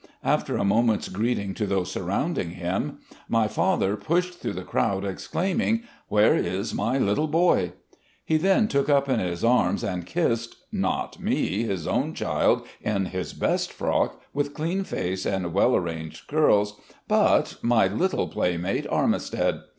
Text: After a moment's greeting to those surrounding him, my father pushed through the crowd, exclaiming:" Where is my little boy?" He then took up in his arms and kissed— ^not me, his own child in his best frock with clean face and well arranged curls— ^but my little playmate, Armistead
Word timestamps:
After 0.23 0.57
a 0.57 0.65
moment's 0.65 1.09
greeting 1.09 1.53
to 1.53 1.67
those 1.67 1.91
surrounding 1.91 2.49
him, 2.53 2.97
my 3.29 3.47
father 3.47 3.95
pushed 3.95 4.39
through 4.39 4.53
the 4.53 4.63
crowd, 4.63 5.05
exclaiming:" 5.05 5.83
Where 6.09 6.35
is 6.35 6.73
my 6.73 6.97
little 6.97 7.27
boy?" 7.27 7.73
He 8.25 8.37
then 8.37 8.67
took 8.67 8.89
up 8.89 9.07
in 9.07 9.19
his 9.19 9.43
arms 9.43 9.83
and 9.83 10.03
kissed— 10.03 10.55
^not 10.73 11.19
me, 11.19 11.65
his 11.65 11.85
own 11.85 12.15
child 12.15 12.65
in 12.81 13.05
his 13.05 13.31
best 13.33 13.71
frock 13.71 14.19
with 14.33 14.55
clean 14.55 14.83
face 14.83 15.23
and 15.23 15.53
well 15.53 15.75
arranged 15.75 16.27
curls— 16.27 16.81
^but 17.07 17.61
my 17.61 17.85
little 17.87 18.27
playmate, 18.27 18.87
Armistead 18.87 19.61